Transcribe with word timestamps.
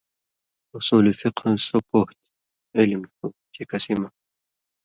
اُصول 0.77 1.05
فِقہ 1.19 1.49
سُو 1.67 1.77
پوہہۡ 1.87 2.13
تھی 2.21 2.29
(عِلم 2.79 3.01
تھُو) 3.13 3.25
چےکسی 3.53 3.93
مہ 3.99 4.09